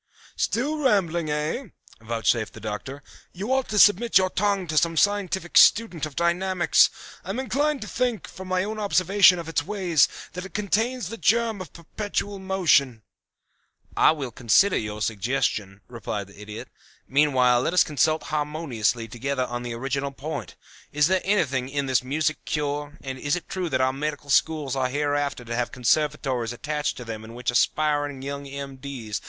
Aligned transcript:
"Still 0.35 0.79
rambling, 0.79 1.29
eh?" 1.29 1.65
vouchsafed 2.01 2.53
the 2.53 2.59
Doctor. 2.59 3.03
"You 3.33 3.53
ought 3.53 3.69
to 3.69 3.77
submit 3.77 4.17
your 4.17 4.31
tongue 4.31 4.65
to 4.65 4.75
some 4.79 4.97
scientific 4.97 5.55
student 5.59 6.07
of 6.07 6.15
dynamics. 6.15 6.89
I 7.23 7.29
am 7.29 7.39
inclined 7.39 7.81
to 7.83 7.87
think, 7.87 8.27
from 8.27 8.47
my 8.47 8.63
own 8.63 8.79
observation 8.79 9.37
of 9.37 9.47
its 9.47 9.61
ways, 9.63 10.07
that 10.33 10.43
it 10.43 10.55
contains 10.55 11.09
the 11.09 11.17
germ 11.17 11.61
of 11.61 11.71
perpetual 11.71 12.39
motion." 12.39 13.03
"I 13.95 14.09
will 14.13 14.31
consider 14.31 14.75
your 14.75 15.03
suggestion," 15.03 15.81
replied 15.87 16.25
the 16.25 16.41
Idiot. 16.41 16.69
"Meanwhile, 17.07 17.61
let 17.61 17.73
us 17.75 17.83
consult 17.83 18.23
harmoniously 18.33 19.07
together 19.07 19.45
on 19.45 19.61
the 19.61 19.75
original 19.75 20.11
point. 20.13 20.55
Is 20.91 21.05
there 21.09 21.21
anything 21.23 21.69
in 21.69 21.85
this 21.85 22.01
music 22.03 22.43
cure, 22.45 22.97
and 23.03 23.19
is 23.19 23.35
it 23.35 23.47
true 23.47 23.69
that 23.69 23.81
our 23.81 23.93
Medical 23.93 24.31
Schools 24.31 24.75
are 24.75 24.89
hereafter 24.89 25.45
to 25.45 25.55
have 25.55 25.71
conservatories 25.71 26.53
attached 26.53 26.97
to 26.97 27.05
them 27.05 27.23
in 27.23 27.35
which 27.35 27.51
aspiring 27.51 28.23
young 28.23 28.47
M.D.' 28.47 29.13